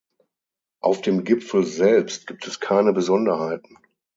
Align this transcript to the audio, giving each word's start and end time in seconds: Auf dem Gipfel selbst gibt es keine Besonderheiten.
Auf 0.81 1.01
dem 1.03 1.25
Gipfel 1.25 1.63
selbst 1.63 2.25
gibt 2.25 2.47
es 2.47 2.59
keine 2.59 2.91
Besonderheiten. 2.91 3.77